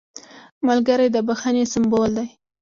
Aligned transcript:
ملګری 0.67 1.07
د 1.11 1.17
بښنې 1.27 1.63
سمبول 1.73 2.11
دی 2.17 2.27